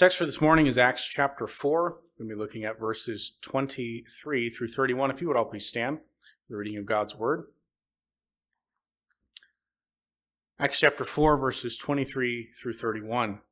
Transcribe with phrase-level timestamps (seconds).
[0.00, 1.82] Text for this morning is Acts chapter 4.
[1.82, 5.10] We're going to be looking at verses 23 through 31.
[5.10, 7.42] If you would all please stand for the reading of God's word.
[10.58, 13.42] Acts chapter 4, verses 23 through 31.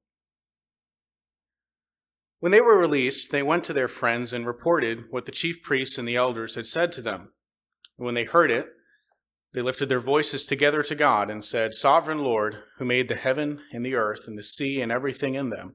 [2.40, 5.98] When they were released, they went to their friends and reported what the chief priests
[5.98, 7.32] and the elders had said to them.
[7.98, 8.68] And when they heard it,
[9.52, 13.60] they lifted their voices together to God and said, Sovereign Lord, who made the heaven
[13.70, 15.74] and the earth and the sea and everything in them,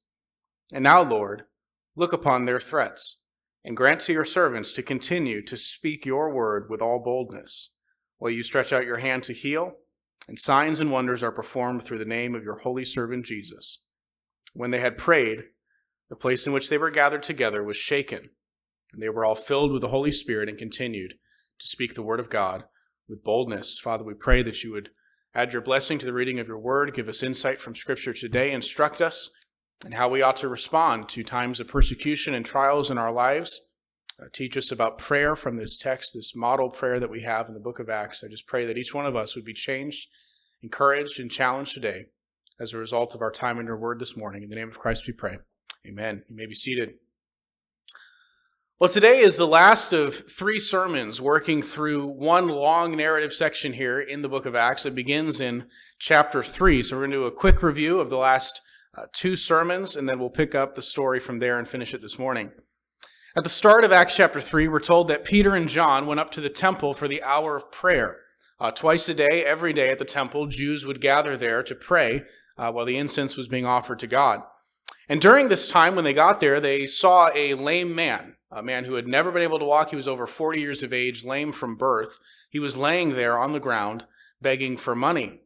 [0.71, 1.43] And now, Lord,
[1.95, 3.19] look upon their threats,
[3.63, 7.71] and grant to your servants to continue to speak your word with all boldness,
[8.17, 9.73] while you stretch out your hand to heal,
[10.27, 13.83] and signs and wonders are performed through the name of your holy servant Jesus.
[14.53, 15.43] When they had prayed,
[16.09, 18.29] the place in which they were gathered together was shaken,
[18.93, 21.15] and they were all filled with the Holy Spirit and continued
[21.59, 22.65] to speak the word of God
[23.07, 23.79] with boldness.
[23.79, 24.89] Father, we pray that you would
[25.33, 28.51] add your blessing to the reading of your word, give us insight from Scripture today,
[28.51, 29.29] instruct us
[29.83, 33.61] and how we ought to respond to times of persecution and trials in our lives.
[34.19, 37.53] Uh, teach us about prayer from this text, this model prayer that we have in
[37.53, 38.23] the book of Acts.
[38.23, 40.07] I just pray that each one of us would be changed,
[40.61, 42.05] encouraged, and challenged today
[42.59, 44.43] as a result of our time in your word this morning.
[44.43, 45.37] In the name of Christ we pray.
[45.87, 46.23] Amen.
[46.29, 46.93] You may be seated.
[48.81, 53.99] Well, today is the last of three sermons working through one long narrative section here
[53.99, 54.85] in the book of Acts.
[54.85, 55.67] It begins in
[55.99, 56.81] chapter 3.
[56.81, 58.59] So we're going to do a quick review of the last
[58.97, 62.01] uh, two sermons, and then we'll pick up the story from there and finish it
[62.01, 62.51] this morning.
[63.37, 66.31] At the start of Acts chapter 3, we're told that Peter and John went up
[66.31, 68.17] to the temple for the hour of prayer.
[68.59, 72.23] Uh, twice a day, every day at the temple, Jews would gather there to pray
[72.57, 74.41] uh, while the incense was being offered to God.
[75.07, 78.85] And during this time, when they got there, they saw a lame man, a man
[78.85, 79.89] who had never been able to walk.
[79.89, 82.19] He was over 40 years of age, lame from birth.
[82.49, 84.05] He was laying there on the ground
[84.41, 85.39] begging for money.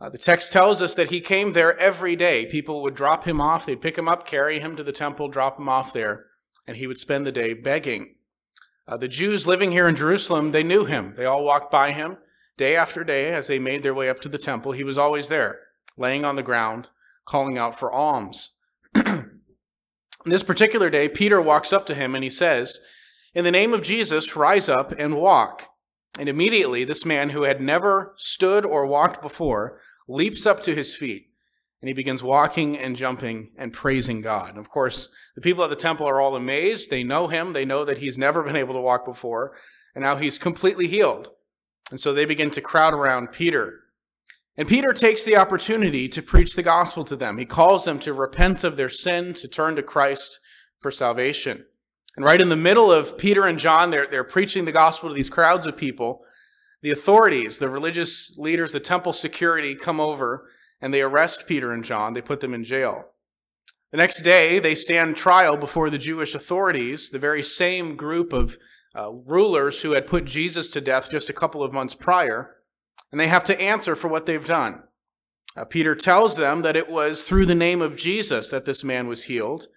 [0.00, 2.46] Uh, the text tells us that he came there every day.
[2.46, 5.58] People would drop him off, they'd pick him up, carry him to the temple, drop
[5.58, 6.26] him off there,
[6.66, 8.16] and he would spend the day begging.
[8.86, 11.14] Uh, the Jews living here in Jerusalem, they knew him.
[11.16, 12.18] They all walked by him
[12.56, 14.72] day after day as they made their way up to the temple.
[14.72, 15.60] He was always there,
[15.96, 16.90] laying on the ground,
[17.24, 18.52] calling out for alms.
[20.24, 22.78] this particular day, Peter walks up to him and he says,
[23.34, 25.68] In the name of Jesus, rise up and walk.
[26.18, 30.94] And immediately, this man who had never stood or walked before leaps up to his
[30.94, 31.30] feet
[31.84, 34.48] and he begins walking and jumping and praising God.
[34.48, 36.88] And of course, the people at the temple are all amazed.
[36.88, 39.54] They know him, they know that he's never been able to walk before,
[39.94, 41.32] and now he's completely healed.
[41.90, 43.80] And so they begin to crowd around Peter.
[44.56, 47.36] And Peter takes the opportunity to preach the gospel to them.
[47.36, 50.40] He calls them to repent of their sin, to turn to Christ
[50.78, 51.66] for salvation.
[52.16, 55.14] And right in the middle of Peter and John, they're, they're preaching the gospel to
[55.14, 56.22] these crowds of people.
[56.82, 60.48] The authorities, the religious leaders, the temple security come over
[60.80, 62.14] and they arrest Peter and John.
[62.14, 63.06] They put them in jail.
[63.90, 68.58] The next day, they stand trial before the Jewish authorities, the very same group of
[68.94, 72.56] uh, rulers who had put Jesus to death just a couple of months prior,
[73.10, 74.82] and they have to answer for what they've done.
[75.56, 79.06] Uh, Peter tells them that it was through the name of Jesus that this man
[79.06, 79.68] was healed.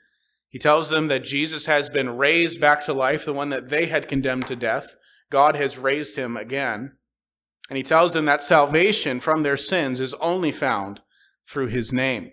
[0.57, 3.85] He tells them that Jesus has been raised back to life, the one that they
[3.85, 4.95] had condemned to death.
[5.29, 6.93] God has raised him again.
[7.69, 11.01] And he tells them that salvation from their sins is only found
[11.47, 12.31] through his name.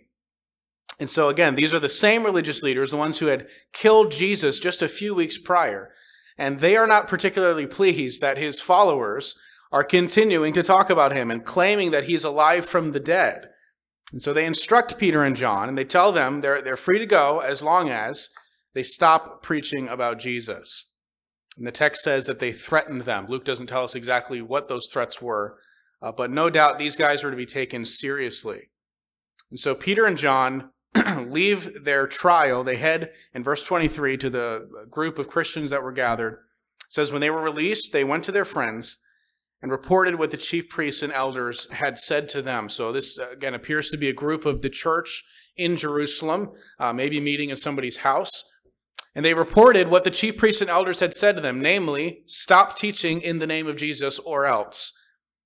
[0.98, 4.58] And so, again, these are the same religious leaders, the ones who had killed Jesus
[4.58, 5.92] just a few weeks prior.
[6.38, 9.36] And they are not particularly pleased that his followers
[9.70, 13.50] are continuing to talk about him and claiming that he's alive from the dead.
[14.12, 17.06] And so they instruct Peter and John, and they tell them they're, they're free to
[17.06, 18.28] go as long as
[18.74, 20.86] they stop preaching about Jesus.
[21.56, 23.26] And the text says that they threatened them.
[23.28, 25.58] Luke doesn't tell us exactly what those threats were,
[26.02, 28.70] uh, but no doubt these guys were to be taken seriously.
[29.50, 30.70] And so Peter and John
[31.26, 32.64] leave their trial.
[32.64, 36.34] They head in verse 23 to the group of Christians that were gathered.
[36.86, 38.98] It says, When they were released, they went to their friends
[39.62, 42.68] and reported what the chief priests and elders had said to them.
[42.68, 45.24] So this, again, appears to be a group of the church
[45.56, 48.44] in Jerusalem, uh, maybe meeting in somebody's house.
[49.14, 52.76] And they reported what the chief priests and elders had said to them, namely, stop
[52.76, 54.92] teaching in the name of Jesus or else.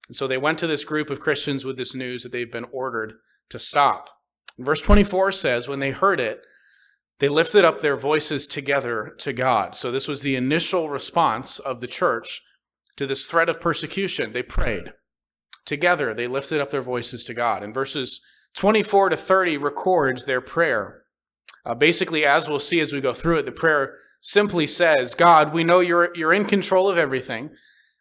[0.09, 2.67] And so they went to this group of Christians with this news that they've been
[2.73, 3.15] ordered
[3.51, 4.09] to stop.
[4.59, 6.41] verse 24 says, When they heard it,
[7.21, 9.75] They lifted up their voices together to God.
[9.75, 12.43] So this was the initial response of the church
[12.99, 14.33] to this threat of persecution.
[14.33, 14.93] They prayed.
[15.65, 17.63] Together, they lifted up their voices to God.
[17.63, 18.21] And verses
[18.55, 21.03] 24 to 30 records their prayer.
[21.65, 25.53] Uh, basically, as we'll see as we go through it, the prayer simply says, God,
[25.53, 27.51] we know you're, you're in control of everything.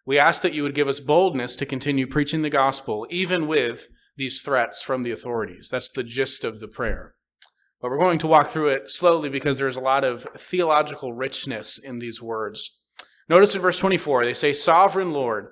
[0.06, 3.88] We ask that you would give us boldness to continue preaching the gospel, even with
[4.16, 5.70] these threats from the authorities.
[5.70, 7.14] That's the gist of the prayer.
[7.82, 11.78] But we're going to walk through it slowly because there's a lot of theological richness
[11.78, 12.77] in these words.
[13.30, 15.50] Notice in verse 24, they say, Sovereign Lord,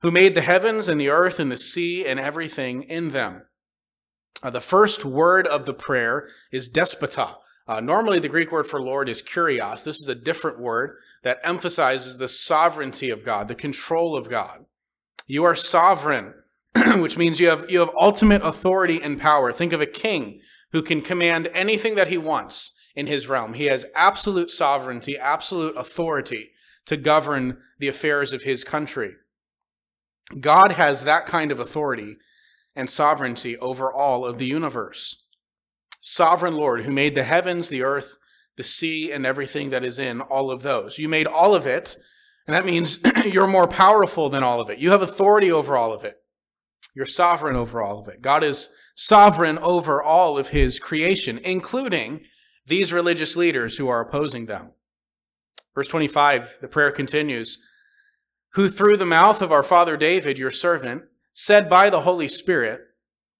[0.00, 3.42] who made the heavens and the earth and the sea and everything in them.
[4.42, 7.36] Uh, the first word of the prayer is despota.
[7.68, 9.84] Uh, normally, the Greek word for Lord is kurios.
[9.84, 14.64] This is a different word that emphasizes the sovereignty of God, the control of God.
[15.28, 16.34] You are sovereign,
[16.96, 19.52] which means you have, you have ultimate authority and power.
[19.52, 20.40] Think of a king
[20.72, 23.54] who can command anything that he wants in his realm.
[23.54, 26.50] He has absolute sovereignty, absolute authority
[26.86, 29.14] to govern the affairs of his country.
[30.40, 32.16] God has that kind of authority
[32.74, 35.24] and sovereignty over all of the universe.
[36.00, 38.16] Sovereign Lord, who made the heavens, the earth,
[38.56, 40.98] the sea, and everything that is in all of those.
[40.98, 41.96] You made all of it,
[42.46, 44.78] and that means you're more powerful than all of it.
[44.78, 46.16] You have authority over all of it.
[46.94, 48.20] You're sovereign over all of it.
[48.20, 52.22] God is sovereign over all of his creation, including
[52.66, 54.72] these religious leaders who are opposing them.
[55.74, 57.58] Verse 25, the prayer continues
[58.54, 62.80] Who through the mouth of our father David, your servant, said by the Holy Spirit,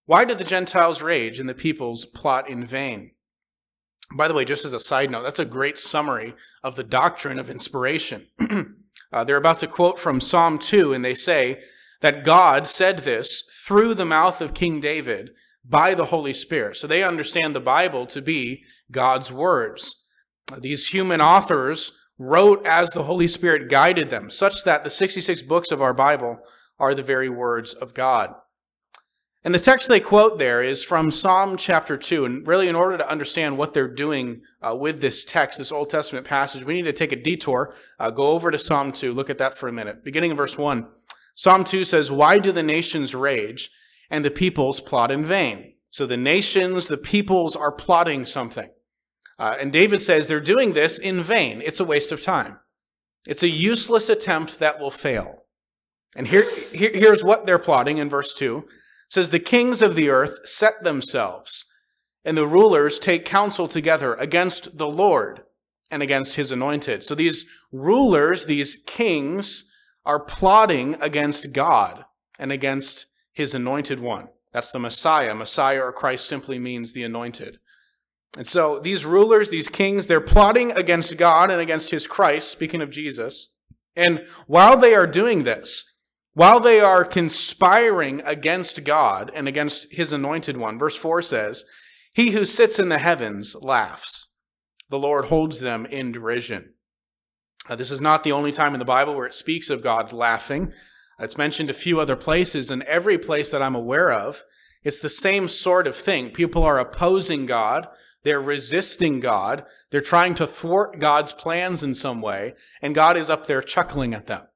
[0.06, 3.12] Why do the Gentiles rage and the peoples plot in vain?
[4.14, 7.38] By the way, just as a side note, that's a great summary of the doctrine
[7.38, 8.26] of inspiration.
[9.12, 11.62] uh, they're about to quote from Psalm 2, and they say
[12.00, 15.30] that God said this through the mouth of King David
[15.64, 16.76] by the Holy Spirit.
[16.76, 20.04] So they understand the Bible to be God's words.
[20.58, 25.70] These human authors wrote as the Holy Spirit guided them, such that the 66 books
[25.70, 26.38] of our Bible
[26.78, 28.34] are the very words of God.
[29.44, 32.24] And the text they quote there is from Psalm chapter 2.
[32.24, 35.90] And really, in order to understand what they're doing uh, with this text, this Old
[35.90, 39.28] Testament passage, we need to take a detour, uh, go over to Psalm 2, look
[39.28, 40.04] at that for a minute.
[40.04, 40.86] Beginning in verse 1,
[41.34, 43.70] Psalm 2 says, Why do the nations rage
[44.10, 45.74] and the peoples plot in vain?
[45.90, 48.70] So the nations, the peoples are plotting something.
[49.42, 51.60] Uh, and David says they're doing this in vain.
[51.64, 52.60] It's a waste of time.
[53.26, 55.46] It's a useless attempt that will fail.
[56.14, 58.58] And here, here, here's what they're plotting in verse 2.
[58.58, 58.64] It
[59.08, 61.64] says, The kings of the earth set themselves,
[62.24, 65.42] and the rulers take counsel together against the Lord
[65.90, 67.02] and against his anointed.
[67.02, 69.64] So these rulers, these kings,
[70.06, 72.04] are plotting against God
[72.38, 74.28] and against his anointed one.
[74.52, 75.34] That's the Messiah.
[75.34, 77.58] Messiah or Christ simply means the anointed.
[78.36, 82.80] And so these rulers, these kings, they're plotting against God and against his Christ, speaking
[82.80, 83.48] of Jesus.
[83.94, 85.84] And while they are doing this,
[86.34, 91.64] while they are conspiring against God and against his anointed one, verse 4 says,
[92.14, 94.28] He who sits in the heavens laughs.
[94.88, 96.74] The Lord holds them in derision.
[97.68, 100.12] Uh, this is not the only time in the Bible where it speaks of God
[100.12, 100.72] laughing.
[101.18, 104.42] It's mentioned a few other places, and every place that I'm aware of,
[104.82, 106.30] it's the same sort of thing.
[106.30, 107.86] People are opposing God
[108.24, 109.64] they're resisting God.
[109.90, 114.14] They're trying to thwart God's plans in some way, and God is up there chuckling
[114.14, 114.46] at them.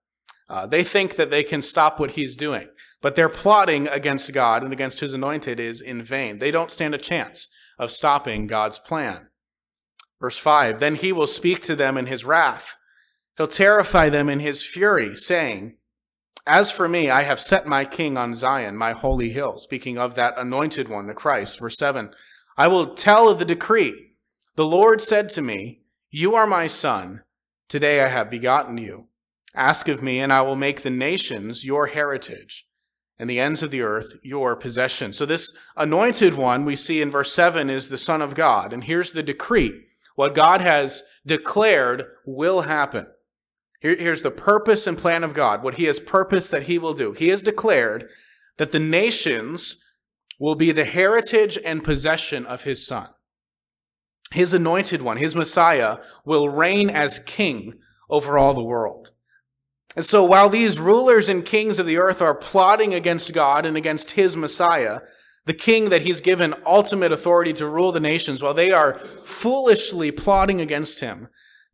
[0.49, 2.69] Uh, they think that they can stop what he's doing,
[3.03, 6.39] but their plotting against God and against his anointed is in vain.
[6.39, 9.29] They don't stand a chance of stopping God's plan.
[10.21, 12.77] Verse 5 Then he will speak to them in his wrath.
[13.37, 15.77] He'll terrify them in his fury, saying,
[16.47, 19.59] As for me, I have set my king on Zion, my holy hill.
[19.59, 21.59] Speaking of that anointed one, the Christ.
[21.59, 22.13] Verse 7
[22.57, 24.15] I will tell of the decree.
[24.55, 27.23] The Lord said to me, You are my son.
[27.69, 29.09] Today I have begotten you.
[29.55, 32.67] Ask of me, and I will make the nations your heritage,
[33.19, 35.13] and the ends of the earth your possession.
[35.13, 38.73] So, this anointed one we see in verse 7 is the Son of God.
[38.73, 39.83] And here's the decree
[40.15, 43.07] what God has declared will happen.
[43.81, 46.95] Here, here's the purpose and plan of God, what He has purposed that He will
[46.95, 47.13] do.
[47.13, 48.09] He has declared
[48.57, 49.77] that the nations
[50.39, 53.09] will be the heritage and possession of his son.
[54.33, 57.75] His anointed one, his Messiah, will reign as king
[58.11, 59.13] over all the world.
[59.95, 63.77] And so while these rulers and kings of the earth are plotting against God and
[63.77, 65.01] against his Messiah,
[65.47, 70.11] the king that he's given ultimate authority to rule the nations, while they are foolishly
[70.11, 71.29] plotting against him,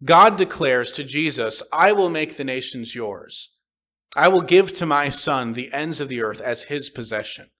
[0.04, 3.50] God declares to Jesus, I will make the nations yours.
[4.14, 7.50] I will give to my son the ends of the earth as his possession.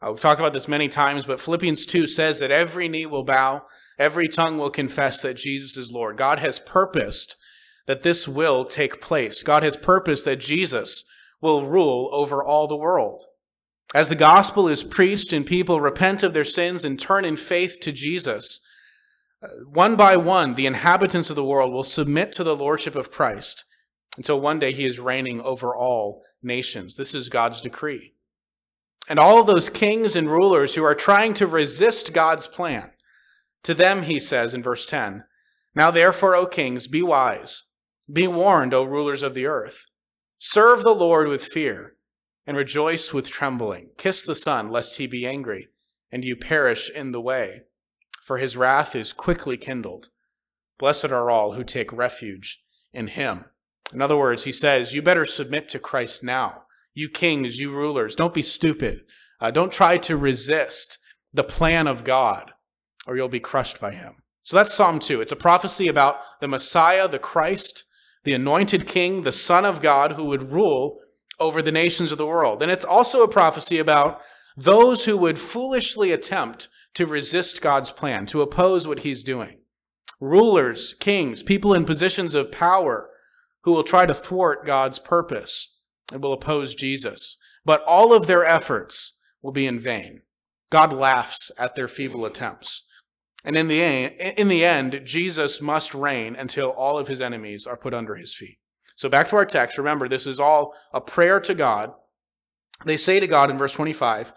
[0.00, 3.24] Uh, we've talked about this many times, but Philippians 2 says that every knee will
[3.24, 3.62] bow
[3.98, 6.16] Every tongue will confess that Jesus is Lord.
[6.16, 7.36] God has purposed
[7.86, 9.42] that this will take place.
[9.42, 11.04] God has purposed that Jesus
[11.40, 13.22] will rule over all the world.
[13.94, 17.78] As the gospel is preached and people repent of their sins and turn in faith
[17.80, 18.60] to Jesus,
[19.42, 23.10] uh, one by one, the inhabitants of the world will submit to the lordship of
[23.10, 23.64] Christ
[24.16, 26.96] until one day he is reigning over all nations.
[26.96, 28.12] This is God's decree.
[29.08, 32.92] And all those kings and rulers who are trying to resist God's plan,
[33.62, 35.24] to them he says in verse 10
[35.74, 37.64] Now therefore, O kings, be wise,
[38.12, 39.86] be warned, O rulers of the earth.
[40.38, 41.96] Serve the Lord with fear
[42.46, 43.90] and rejoice with trembling.
[43.98, 45.68] Kiss the Son, lest he be angry,
[46.10, 47.62] and you perish in the way,
[48.22, 50.08] for his wrath is quickly kindled.
[50.78, 52.62] Blessed are all who take refuge
[52.92, 53.46] in him.
[53.92, 56.62] In other words, he says, You better submit to Christ now.
[56.98, 59.02] You kings, you rulers, don't be stupid.
[59.40, 60.98] Uh, don't try to resist
[61.32, 62.50] the plan of God,
[63.06, 64.16] or you'll be crushed by him.
[64.42, 65.20] So that's Psalm 2.
[65.20, 67.84] It's a prophecy about the Messiah, the Christ,
[68.24, 70.98] the anointed king, the Son of God, who would rule
[71.38, 72.64] over the nations of the world.
[72.64, 74.20] And it's also a prophecy about
[74.56, 79.60] those who would foolishly attempt to resist God's plan, to oppose what he's doing.
[80.20, 83.08] Rulers, kings, people in positions of power
[83.62, 85.76] who will try to thwart God's purpose
[86.12, 87.36] and will oppose Jesus.
[87.64, 90.22] But all of their efforts will be in vain.
[90.70, 92.86] God laughs at their feeble attempts.
[93.44, 97.76] And in the, in the end, Jesus must reign until all of his enemies are
[97.76, 98.58] put under his feet.
[98.96, 99.78] So back to our text.
[99.78, 101.92] Remember, this is all a prayer to God.
[102.84, 104.32] They say to God in verse 25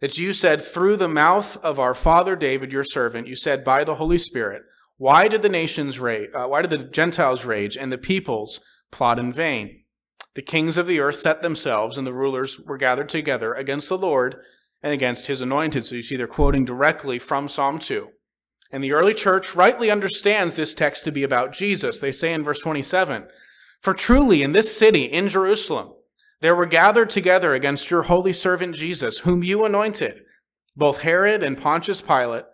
[0.00, 3.84] that you said, through the mouth of our father David, your servant, you said by
[3.84, 4.62] the Holy Spirit,
[4.96, 6.30] why did the nations rage?
[6.34, 9.81] Uh, why did the Gentiles rage and the peoples plot in vain?
[10.34, 13.98] The kings of the earth set themselves, and the rulers were gathered together against the
[13.98, 14.36] Lord
[14.82, 15.84] and against his anointed.
[15.84, 18.08] So you see, they're quoting directly from Psalm 2.
[18.70, 22.00] And the early church rightly understands this text to be about Jesus.
[22.00, 23.28] They say in verse 27
[23.80, 25.92] For truly in this city, in Jerusalem,
[26.40, 30.22] there were gathered together against your holy servant Jesus, whom you anointed,
[30.74, 32.46] both Herod and Pontius Pilate,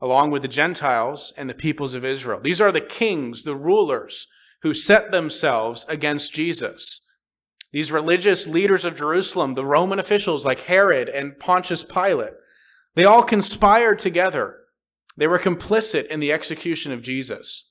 [0.00, 2.40] along with the Gentiles and the peoples of Israel.
[2.40, 4.26] These are the kings, the rulers,
[4.62, 7.02] who set themselves against Jesus.
[7.72, 12.34] These religious leaders of Jerusalem, the Roman officials like Herod and Pontius Pilate,
[12.94, 14.60] they all conspired together
[15.16, 17.70] they were complicit in the execution of Jesus.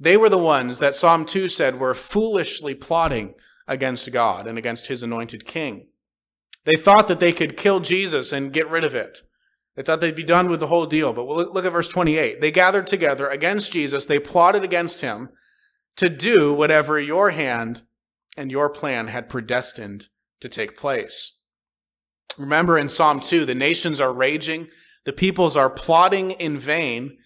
[0.00, 3.34] They were the ones that Psalm 2 said were foolishly plotting
[3.68, 5.88] against God and against his anointed king.
[6.64, 9.18] They thought that they could kill Jesus and get rid of it.
[9.76, 11.12] They thought they'd be done with the whole deal.
[11.12, 12.40] But look at verse 28.
[12.40, 14.06] They gathered together against Jesus.
[14.06, 15.30] They plotted against him
[15.96, 17.82] to do whatever your hand
[18.36, 20.08] and your plan had predestined
[20.40, 21.32] to take place.
[22.36, 24.68] Remember in Psalm 2, the nations are raging
[25.04, 27.18] the peoples are plotting in vain.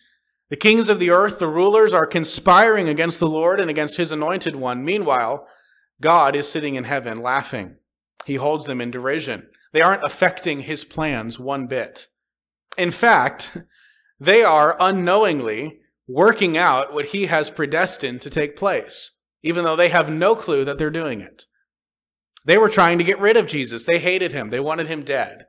[0.51, 4.13] The kings of the earth, the rulers, are conspiring against the Lord and against his
[4.13, 4.85] anointed one.
[4.85, 5.47] Meanwhile,
[6.01, 7.79] God is sitting in heaven laughing.
[8.25, 9.49] He holds them in derision.
[9.73, 12.09] They aren't affecting his plans one bit.
[12.77, 13.59] In fact,
[14.19, 19.89] they are unknowingly working out what he has predestined to take place, even though they
[19.89, 21.45] have no clue that they're doing it.
[22.45, 23.85] They were trying to get rid of Jesus.
[23.85, 24.51] They hated him.
[24.51, 25.47] They wanted him dead.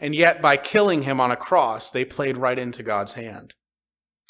[0.00, 3.54] And yet, by killing him on a cross, they played right into God's hand.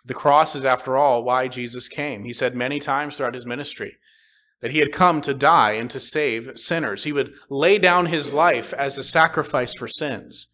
[0.04, 2.24] The cross is, after all, why Jesus came.
[2.24, 3.96] He said many times throughout his ministry
[4.60, 7.04] that he had come to die and to save sinners.
[7.04, 10.48] He would lay down his life as a sacrifice for sins.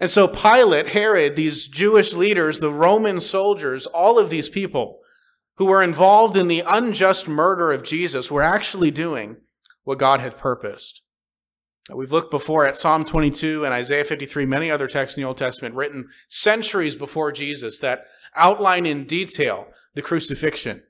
[0.00, 5.00] And so, Pilate, Herod, these Jewish leaders, the Roman soldiers, all of these people
[5.56, 9.36] who were involved in the unjust murder of Jesus were actually doing
[9.84, 11.02] what God had purposed.
[11.94, 15.36] We've looked before at Psalm 22 and Isaiah 53, many other texts in the Old
[15.36, 20.82] Testament written centuries before Jesus that outline in detail the crucifixion,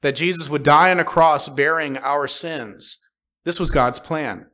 [0.00, 2.98] that Jesus would die on a cross bearing our sins.
[3.44, 4.46] This was God's plan.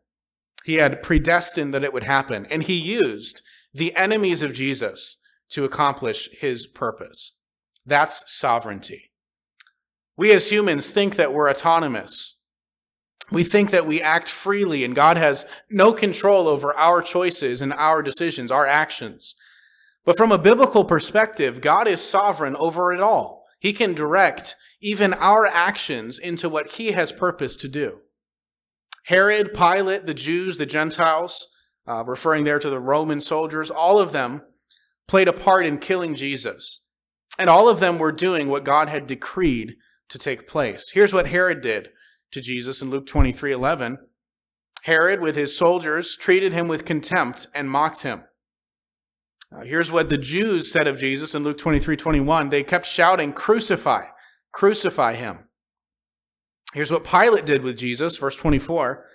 [0.64, 3.42] He had predestined that it would happen, and he used
[3.74, 5.18] the enemies of Jesus
[5.50, 7.32] to accomplish his purpose.
[7.84, 9.12] That's sovereignty.
[10.16, 12.38] We as humans think that we're autonomous,
[13.30, 17.72] we think that we act freely and God has no control over our choices and
[17.72, 19.34] our decisions, our actions.
[20.04, 23.44] But from a biblical perspective, God is sovereign over it all.
[23.60, 28.00] He can direct even our actions into what he has purposed to do.
[29.06, 31.48] Herod, Pilate, the Jews, the Gentiles,
[31.88, 34.42] uh, referring there to the Roman soldiers, all of them
[35.08, 36.82] played a part in killing Jesus.
[37.38, 39.76] And all of them were doing what God had decreed
[40.08, 40.90] to take place.
[40.92, 41.88] Here's what Herod did
[42.32, 43.98] to Jesus in Luke 23 11.
[44.82, 48.24] Herod, with his soldiers, treated him with contempt and mocked him.
[49.62, 52.50] Here's what the Jews said of Jesus in Luke 23 21.
[52.50, 54.06] They kept shouting, Crucify,
[54.52, 55.48] crucify him.
[56.72, 59.06] Here's what Pilate did with Jesus, verse 24.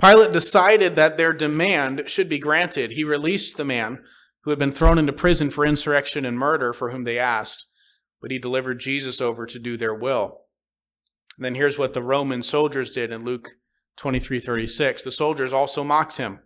[0.00, 2.92] Pilate decided that their demand should be granted.
[2.92, 4.02] He released the man
[4.42, 7.66] who had been thrown into prison for insurrection and murder for whom they asked,
[8.24, 10.46] but he delivered Jesus over to do their will.
[11.36, 13.50] And then here's what the Roman soldiers did in Luke
[13.98, 15.02] 23:36.
[15.02, 16.40] The soldiers also mocked him,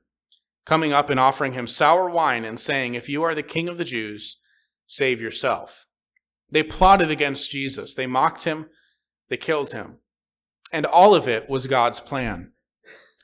[0.66, 3.78] coming up and offering him sour wine and saying, "If you are the king of
[3.78, 4.40] the Jews,
[4.86, 5.86] save yourself."
[6.50, 7.94] They plotted against Jesus.
[7.94, 8.70] They mocked him,
[9.28, 10.00] they killed him.
[10.72, 12.54] And all of it was God's plan.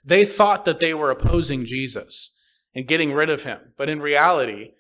[0.04, 2.30] They thought that they were opposing Jesus
[2.73, 4.75] and getting rid of him, but in reality,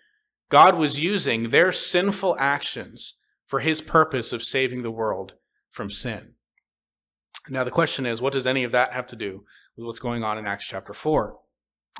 [0.48, 3.16] God was using their sinful actions
[3.46, 5.34] for his purpose of saving the world
[5.70, 6.34] from sin.
[7.48, 9.44] Now, the question is, what does any of that have to do
[9.76, 11.38] with what's going on in Acts chapter 4?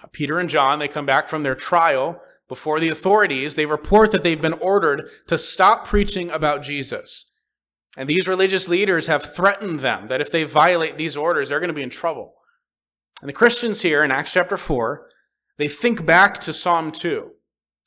[0.03, 3.55] Uh, Peter and John, they come back from their trial before the authorities.
[3.55, 7.31] They report that they've been ordered to stop preaching about Jesus.
[7.97, 11.69] And these religious leaders have threatened them that if they violate these orders, they're going
[11.69, 12.35] to be in trouble.
[13.21, 15.07] And the Christians here in Acts chapter 4,
[15.59, 17.31] they think back to Psalm 2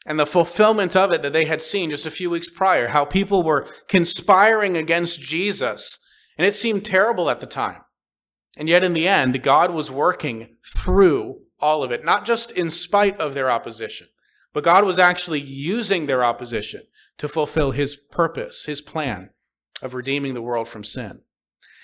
[0.07, 3.03] and the fulfillment of it that they had seen just a few weeks prior, how
[3.03, 5.99] people were conspiring against Jesus.
[6.37, 7.81] And it seemed terrible at the time.
[8.55, 12.71] And yet, in the end, God was working through all of it, not just in
[12.71, 14.07] spite of their opposition,
[14.53, 16.83] but God was actually using their opposition
[17.17, 19.31] to fulfill his purpose, his plan
[19.81, 21.19] of redeeming the world from sin.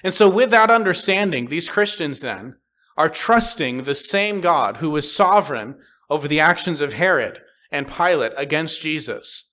[0.01, 2.55] And so, with that understanding, these Christians then
[2.95, 5.75] are trusting the same God who was sovereign
[6.09, 7.41] over the actions of Herod
[7.73, 9.49] and Pilate against Jesus.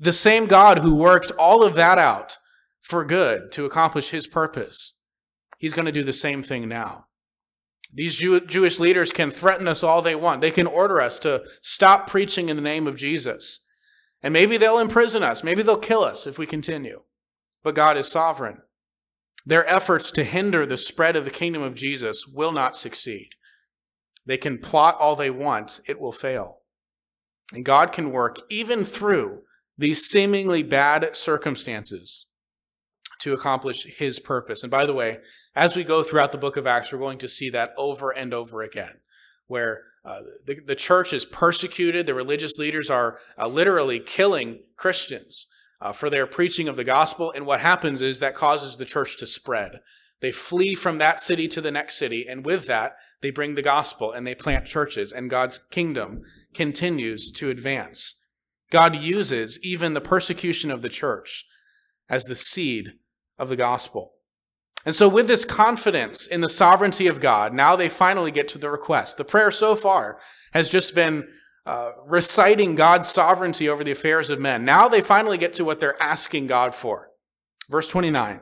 [0.00, 2.38] The same God who worked all of that out
[2.80, 4.94] for good to accomplish his purpose.
[5.58, 7.06] He's going to do the same thing now.
[7.92, 10.40] These Jew- Jewish leaders can threaten us all they want.
[10.40, 13.60] They can order us to stop preaching in the name of Jesus.
[14.22, 15.44] And maybe they'll imprison us.
[15.44, 17.02] Maybe they'll kill us if we continue
[17.62, 18.62] but God is sovereign.
[19.44, 23.30] Their efforts to hinder the spread of the kingdom of Jesus will not succeed.
[24.26, 26.57] They can plot all they want, it will fail.
[27.52, 29.42] And God can work even through
[29.76, 32.26] these seemingly bad circumstances
[33.20, 34.62] to accomplish his purpose.
[34.62, 35.18] And by the way,
[35.54, 38.32] as we go throughout the book of Acts, we're going to see that over and
[38.32, 39.00] over again,
[39.46, 45.46] where uh, the, the church is persecuted, the religious leaders are uh, literally killing Christians
[45.80, 47.32] uh, for their preaching of the gospel.
[47.34, 49.80] And what happens is that causes the church to spread.
[50.20, 53.62] They flee from that city to the next city, and with that, they bring the
[53.62, 56.22] gospel and they plant churches, and God's kingdom
[56.58, 58.16] continues to advance.
[58.72, 61.46] God uses even the persecution of the church
[62.10, 62.94] as the seed
[63.38, 64.14] of the gospel.
[64.84, 68.58] And so, with this confidence in the sovereignty of God, now they finally get to
[68.58, 69.16] the request.
[69.16, 70.18] The prayer so far
[70.52, 71.28] has just been
[71.64, 74.64] uh, reciting God's sovereignty over the affairs of men.
[74.64, 77.10] Now they finally get to what they're asking God for.
[77.70, 78.40] Verse 29.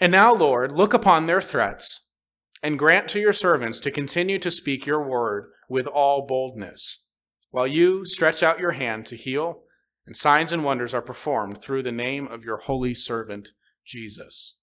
[0.00, 2.00] And now, Lord, look upon their threats
[2.62, 7.01] and grant to your servants to continue to speak your word with all boldness,
[7.52, 9.60] while you stretch out your hand to heal,
[10.06, 13.50] and signs and wonders are performed through the name of your holy servant,
[13.86, 14.56] Jesus.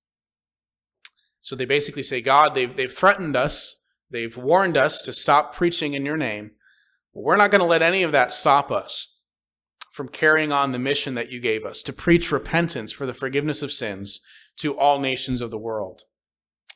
[1.39, 3.77] So they basically say, God, they've, they've threatened us,
[4.09, 6.51] they've warned us to stop preaching in your name.
[7.13, 9.19] but We're not going to let any of that stop us
[9.93, 13.61] from carrying on the mission that you gave us to preach repentance for the forgiveness
[13.61, 14.19] of sins
[14.57, 16.03] to all nations of the world.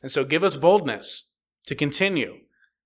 [0.00, 1.30] And so give us boldness
[1.66, 2.43] to continue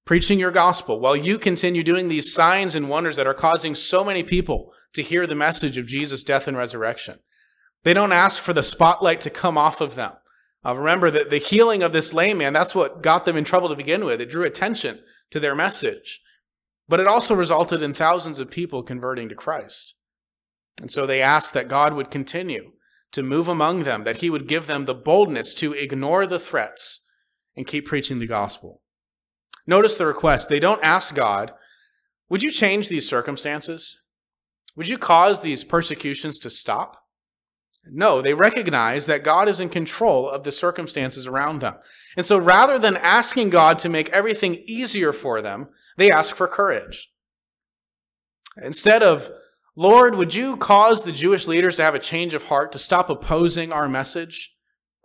[0.08, 4.02] preaching your gospel while you continue doing these signs and wonders that are causing so
[4.02, 7.18] many people to hear the message of Jesus' death and resurrection.
[7.84, 10.12] They don't ask for the spotlight to come off of them.
[10.64, 13.68] Uh, remember that the healing of this lame man, that's what got them in trouble
[13.68, 14.18] to begin with.
[14.22, 16.22] It drew attention to their message.
[16.88, 19.94] But it also resulted in thousands of people converting to Christ.
[20.80, 22.72] And so they asked that God would continue
[23.12, 27.00] to move among them, that he would give them the boldness to ignore the threats
[27.54, 28.80] and keep preaching the gospel.
[29.68, 30.48] Notice the request.
[30.48, 31.52] They don't ask God,
[32.30, 33.98] Would you change these circumstances?
[34.74, 36.96] Would you cause these persecutions to stop?
[37.84, 41.74] No, they recognize that God is in control of the circumstances around them.
[42.16, 46.48] And so rather than asking God to make everything easier for them, they ask for
[46.48, 47.10] courage.
[48.56, 49.30] Instead of,
[49.76, 53.10] Lord, would you cause the Jewish leaders to have a change of heart, to stop
[53.10, 54.54] opposing our message?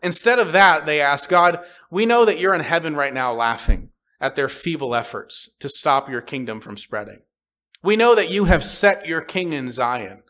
[0.02, 1.60] Instead of that, they ask, God,
[1.92, 3.90] we know that you're in heaven right now laughing
[4.24, 7.24] at their feeble efforts to stop your kingdom from spreading.
[7.84, 10.24] We know that you have set your king in Zion.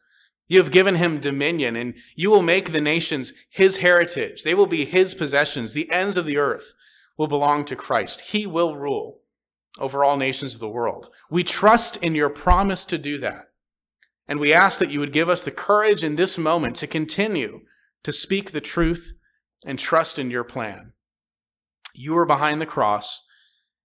[0.48, 4.42] You have given him dominion, and you will make the nations his heritage.
[4.42, 5.74] They will be his possessions.
[5.74, 6.74] The ends of the earth
[7.20, 8.22] will belong to Christ.
[8.32, 9.20] He will rule
[9.78, 11.10] over all nations of the world.
[11.30, 13.52] We trust in your promise to do that.
[14.28, 17.62] And we ask that you would give us the courage in this moment to continue
[18.02, 19.14] to speak the truth
[19.64, 20.94] and trust in your plan.
[21.94, 23.22] You are behind the cross,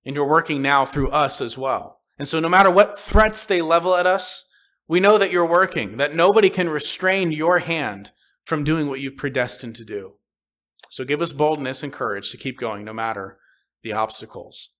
[0.08, 2.00] and you're working now through us as well.
[2.18, 4.46] And so, no matter what threats they level at us,
[4.88, 9.18] we know that you're working, that nobody can restrain your hand from doing what you've
[9.18, 10.14] predestined to do.
[10.88, 13.36] So, give us boldness and courage to keep going no matter
[13.82, 14.70] the obstacles.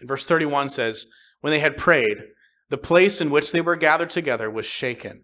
[0.00, 1.06] And verse 31 says,
[1.40, 2.16] When they had prayed,
[2.68, 5.22] the place in which they were gathered together was shaken.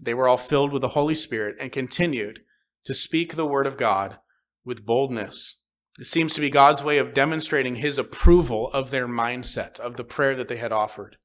[0.00, 2.40] They were all filled with the Holy Spirit and continued
[2.84, 4.18] to speak the word of God
[4.64, 5.59] with boldness.
[5.98, 10.04] It seems to be God's way of demonstrating his approval of their mindset, of the
[10.04, 11.16] prayer that they had offered.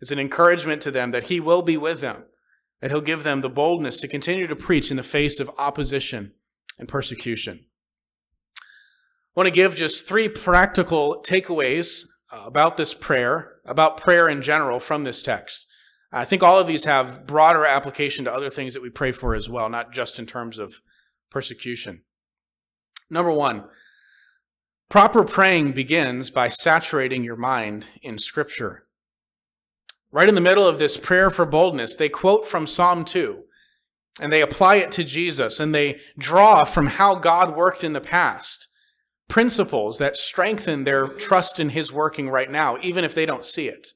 [0.00, 2.24] It's an encouragement to them that he will be with them,
[2.80, 6.32] that he'll give them the boldness to continue to preach in the face of opposition
[6.78, 7.66] and persecution.
[8.58, 8.60] I
[9.40, 14.80] want to give just three practical takeaways uh, about this prayer, about prayer in general
[14.80, 15.66] from this text.
[16.10, 19.34] I think all of these have broader application to other things that we pray for
[19.34, 20.80] as well, not just in terms of
[21.30, 22.02] persecution.
[23.08, 23.64] Number one,
[24.92, 28.82] proper praying begins by saturating your mind in Scripture.
[30.10, 33.42] Right in the middle of this prayer for boldness, they quote from Psalm 2
[34.20, 38.02] and they apply it to Jesus and they draw from how God worked in the
[38.02, 38.68] past
[39.30, 43.68] principles that strengthen their trust in His working right now, even if they don't see
[43.68, 43.86] it.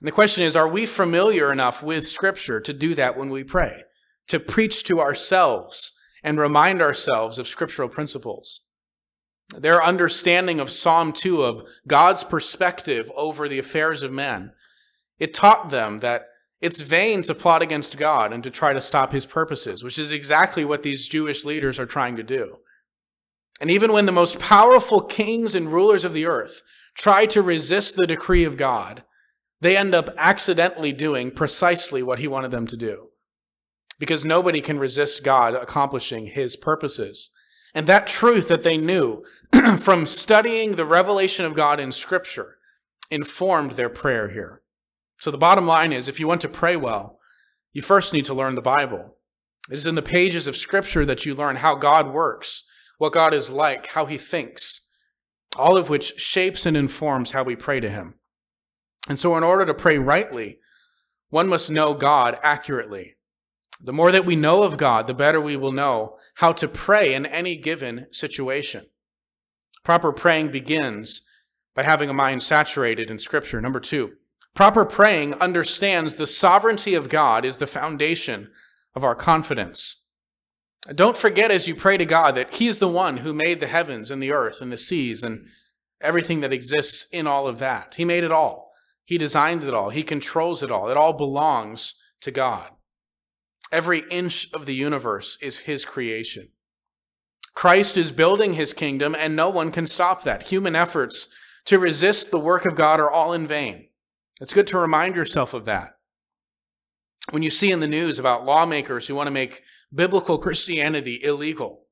[0.00, 3.44] And the question is are we familiar enough with Scripture to do that when we
[3.44, 3.82] pray?
[4.28, 8.62] To preach to ourselves and remind ourselves of scriptural principles?
[9.56, 14.52] Their understanding of Psalm 2, of God's perspective over the affairs of men,
[15.18, 16.26] it taught them that
[16.60, 20.12] it's vain to plot against God and to try to stop his purposes, which is
[20.12, 22.56] exactly what these Jewish leaders are trying to do.
[23.60, 26.62] And even when the most powerful kings and rulers of the earth
[26.96, 29.04] try to resist the decree of God,
[29.60, 33.08] they end up accidentally doing precisely what he wanted them to do.
[33.98, 37.30] Because nobody can resist God accomplishing his purposes.
[37.78, 39.22] And that truth that they knew
[39.78, 42.56] from studying the revelation of God in Scripture
[43.08, 44.62] informed their prayer here.
[45.18, 47.20] So the bottom line is if you want to pray well,
[47.72, 49.18] you first need to learn the Bible.
[49.70, 52.64] It is in the pages of Scripture that you learn how God works,
[52.98, 54.80] what God is like, how he thinks,
[55.54, 58.14] all of which shapes and informs how we pray to him.
[59.08, 60.58] And so, in order to pray rightly,
[61.30, 63.14] one must know God accurately.
[63.80, 67.14] The more that we know of God, the better we will know how to pray
[67.14, 68.86] in any given situation.
[69.82, 71.22] Proper praying begins
[71.74, 73.60] by having a mind saturated in Scripture.
[73.60, 74.12] Number two,
[74.54, 78.52] proper praying understands the sovereignty of God is the foundation
[78.94, 80.04] of our confidence.
[80.94, 83.66] Don't forget as you pray to God that He is the one who made the
[83.66, 85.48] heavens and the earth and the seas and
[86.00, 87.96] everything that exists in all of that.
[87.96, 88.70] He made it all.
[89.04, 90.88] He designs it all, He controls it all.
[90.88, 92.70] It all belongs to God.
[93.70, 96.50] Every inch of the universe is His creation.
[97.54, 100.48] Christ is building His kingdom, and no one can stop that.
[100.48, 101.28] Human efforts
[101.66, 103.88] to resist the work of God are all in vain.
[104.40, 105.98] It's good to remind yourself of that.
[107.30, 111.86] When you see in the news about lawmakers who want to make biblical Christianity illegal,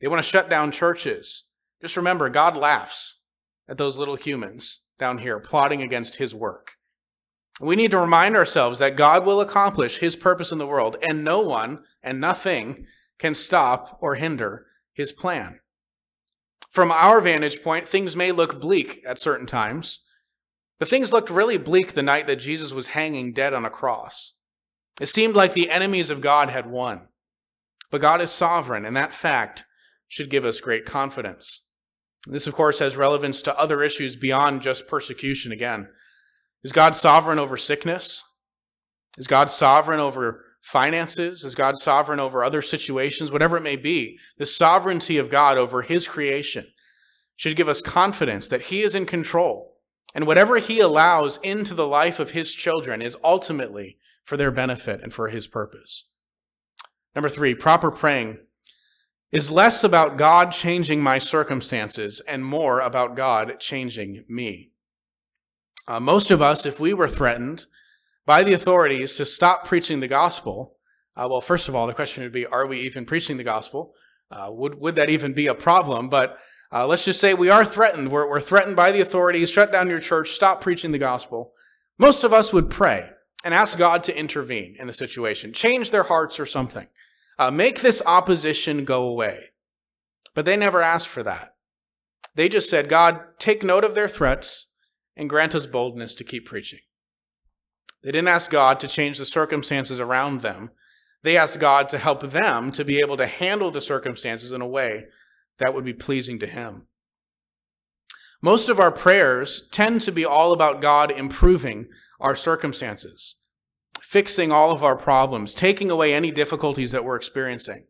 [0.00, 1.44] they want to shut down churches.
[1.82, 3.18] Just remember, God laughs
[3.68, 6.76] at those little humans down here plotting against his work.
[7.60, 11.22] We need to remind ourselves that God will accomplish his purpose in the world, and
[11.22, 12.86] no one and nothing
[13.18, 15.60] can stop or hinder his plan.
[16.70, 20.00] From our vantage point, things may look bleak at certain times,
[20.78, 24.32] but things looked really bleak the night that Jesus was hanging dead on a cross.
[24.98, 27.08] It seemed like the enemies of God had won.
[27.90, 29.64] But God is sovereign, and that fact
[30.08, 31.62] should give us great confidence.
[32.26, 35.88] This, of course, has relevance to other issues beyond just persecution again.
[36.62, 38.24] Is God sovereign over sickness?
[39.16, 41.44] Is God sovereign over finances?
[41.44, 43.32] Is God sovereign over other situations?
[43.32, 46.66] Whatever it may be, the sovereignty of God over his creation
[47.36, 49.78] should give us confidence that he is in control.
[50.14, 55.02] And whatever he allows into the life of his children is ultimately for their benefit
[55.02, 56.08] and for his purpose.
[57.14, 58.38] Number three, proper praying
[59.32, 64.72] is less about God changing my circumstances and more about God changing me.
[65.86, 67.66] Uh, most of us, if we were threatened
[68.26, 70.76] by the authorities to stop preaching the gospel,
[71.16, 73.94] uh, well, first of all, the question would be, are we even preaching the gospel?
[74.30, 76.08] Uh, would, would that even be a problem?
[76.08, 76.38] But
[76.72, 78.10] uh, let's just say we are threatened.
[78.10, 81.52] We're, we're threatened by the authorities, shut down your church, stop preaching the gospel.
[81.98, 83.10] Most of us would pray
[83.44, 86.86] and ask God to intervene in the situation, change their hearts or something.
[87.38, 89.46] Uh, make this opposition go away.
[90.34, 91.54] But they never asked for that.
[92.34, 94.66] They just said, God, take note of their threats
[95.20, 96.78] and grant us boldness to keep preaching.
[98.02, 100.70] They didn't ask God to change the circumstances around them.
[101.22, 104.66] They asked God to help them to be able to handle the circumstances in a
[104.66, 105.04] way
[105.58, 106.86] that would be pleasing to Him.
[108.40, 113.36] Most of our prayers tend to be all about God improving our circumstances,
[114.00, 117.88] fixing all of our problems, taking away any difficulties that we're experiencing.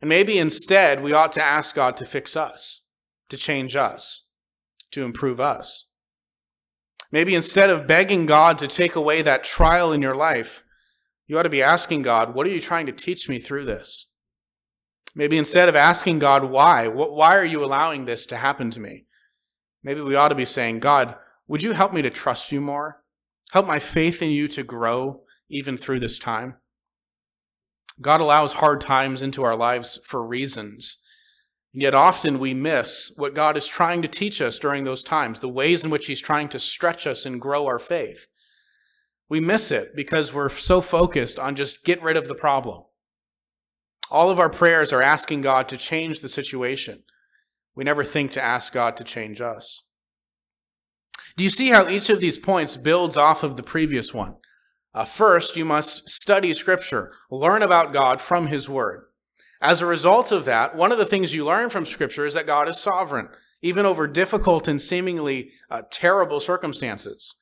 [0.00, 2.80] And maybe instead, we ought to ask God to fix us,
[3.28, 4.24] to change us,
[4.92, 5.86] to improve us.
[7.12, 10.64] Maybe instead of begging God to take away that trial in your life,
[11.26, 14.06] you ought to be asking God, What are you trying to teach me through this?
[15.14, 16.88] Maybe instead of asking God, Why?
[16.88, 19.06] Why are you allowing this to happen to me?
[19.82, 21.16] Maybe we ought to be saying, God,
[21.46, 23.02] would you help me to trust you more?
[23.52, 26.56] Help my faith in you to grow even through this time.
[28.00, 30.98] God allows hard times into our lives for reasons.
[31.76, 35.40] And yet often we miss what God is trying to teach us during those times,
[35.40, 38.28] the ways in which He's trying to stretch us and grow our faith.
[39.28, 42.84] We miss it because we're so focused on just get rid of the problem.
[44.10, 47.02] All of our prayers are asking God to change the situation.
[47.74, 49.82] We never think to ask God to change us.
[51.36, 54.36] Do you see how each of these points builds off of the previous one?
[54.94, 59.05] Uh, first, you must study Scripture, learn about God from His Word.
[59.60, 62.46] As a result of that, one of the things you learn from Scripture is that
[62.46, 63.28] God is sovereign,
[63.62, 67.36] even over difficult and seemingly uh, terrible circumstances.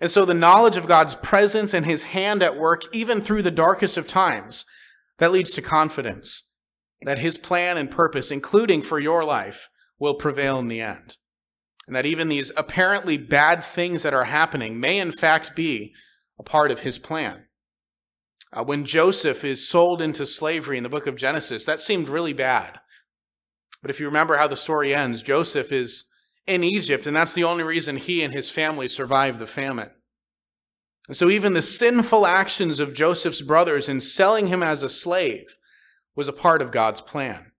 [0.00, 3.50] And so the knowledge of God's presence and His hand at work, even through the
[3.50, 4.64] darkest of times,
[5.18, 6.50] that leads to confidence
[7.02, 9.68] that His plan and purpose, including for your life,
[9.98, 11.16] will prevail in the end.
[11.86, 15.94] And that even these apparently bad things that are happening may in fact be
[16.38, 17.46] a part of his plan.
[18.52, 22.34] Uh, when Joseph is sold into slavery in the book of Genesis, that seemed really
[22.34, 22.80] bad.
[23.80, 26.04] But if you remember how the story ends, Joseph is
[26.46, 29.90] in Egypt, and that's the only reason he and his family survived the famine.
[31.08, 35.56] And so, even the sinful actions of Joseph's brothers in selling him as a slave
[36.14, 37.52] was a part of God's plan.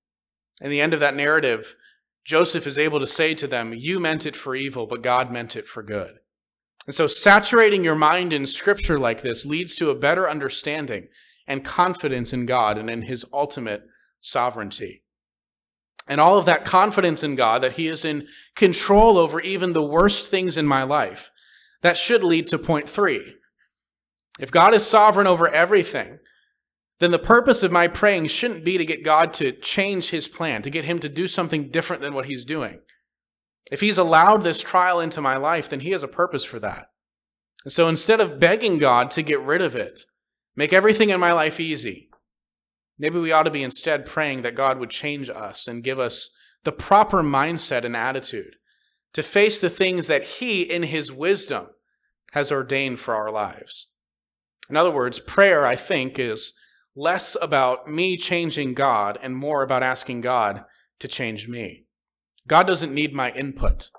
[0.61, 1.75] In the end of that narrative,
[2.23, 5.55] Joseph is able to say to them, You meant it for evil, but God meant
[5.55, 6.19] it for good.
[6.85, 11.07] And so, saturating your mind in scripture like this leads to a better understanding
[11.47, 13.83] and confidence in God and in his ultimate
[14.19, 15.03] sovereignty.
[16.07, 19.85] And all of that confidence in God that he is in control over even the
[19.85, 21.31] worst things in my life,
[21.81, 23.35] that should lead to point three.
[24.39, 26.19] If God is sovereign over everything,
[26.99, 30.61] then the purpose of my praying shouldn't be to get God to change his plan,
[30.61, 32.79] to get him to do something different than what he's doing.
[33.73, 36.89] If he's allowed this trial into my life, then he has a purpose for that.
[37.63, 40.03] And so instead of begging God to get rid of it,
[40.55, 42.11] make everything in my life easy,
[42.99, 46.29] maybe we ought to be instead praying that God would change us and give us
[46.65, 48.57] the proper mindset and attitude
[49.13, 51.69] to face the things that he, in his wisdom,
[52.33, 53.87] has ordained for our lives.
[54.69, 56.53] In other words, prayer, I think, is
[56.95, 60.63] less about me changing God and more about asking God
[60.99, 61.82] to change me.
[62.47, 63.89] God doesn't need my input.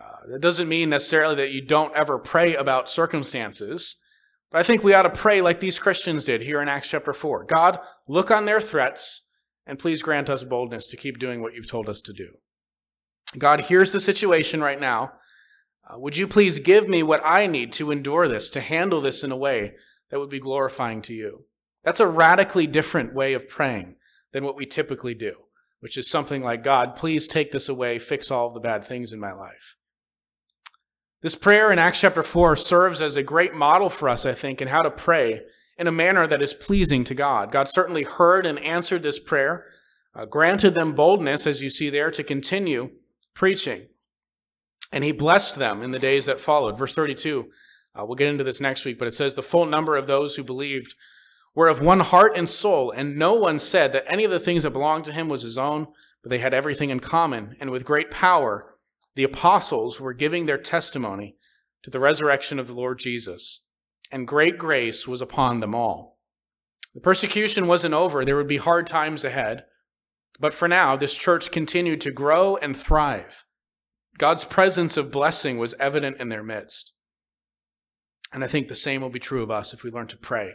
[0.00, 3.96] Uh, that doesn't mean necessarily that you don't ever pray about circumstances,
[4.50, 7.12] but I think we ought to pray like these Christians did here in Acts chapter
[7.12, 7.44] 4.
[7.44, 9.22] God, look on their threats
[9.66, 12.28] and please grant us boldness to keep doing what you've told us to do.
[13.36, 15.12] God, here's the situation right now.
[15.88, 19.24] Uh, would you please give me what I need to endure this, to handle this
[19.24, 19.74] in a way
[20.10, 21.44] that would be glorifying to you?
[21.84, 23.96] That's a radically different way of praying
[24.32, 25.34] than what we typically do
[25.80, 29.12] which is something like, God, please take this away, fix all of the bad things
[29.12, 29.76] in my life.
[31.20, 34.62] This prayer in Acts chapter 4 serves as a great model for us, I think,
[34.62, 35.40] in how to pray
[35.76, 37.50] in a manner that is pleasing to God.
[37.50, 39.66] God certainly heard and answered this prayer,
[40.14, 42.90] uh, granted them boldness, as you see there, to continue
[43.34, 43.88] preaching.
[44.92, 46.78] And he blessed them in the days that followed.
[46.78, 47.50] Verse 32,
[47.94, 50.36] uh, we'll get into this next week, but it says, The full number of those
[50.36, 50.94] who believed
[51.54, 54.62] were of one heart and soul, and no one said that any of the things
[54.62, 55.88] that belonged to him was his own,
[56.22, 57.56] but they had everything in common.
[57.60, 58.74] And with great power,
[59.14, 61.36] the apostles were giving their testimony
[61.82, 63.62] to the resurrection of the Lord Jesus,
[64.12, 66.18] and great grace was upon them all.
[66.94, 69.64] The persecution wasn't over, there would be hard times ahead,
[70.40, 73.44] but for now, this church continued to grow and thrive.
[74.16, 76.92] God's presence of blessing was evident in their midst.
[78.32, 80.54] And I think the same will be true of us if we learn to pray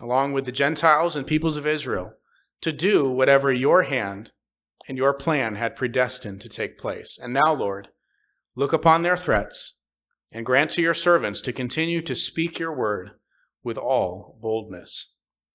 [0.00, 2.14] along with the Gentiles and peoples of Israel,
[2.62, 4.32] to do whatever your hand
[4.88, 7.18] and your plan had predestined to take place.
[7.20, 7.88] And now, Lord,
[8.54, 9.78] look upon their threats
[10.32, 13.12] and grant to your servants to continue to speak your word
[13.62, 15.12] with all boldness.